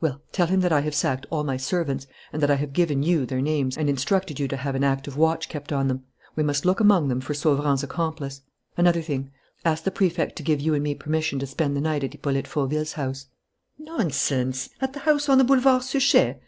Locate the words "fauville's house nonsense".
12.46-14.68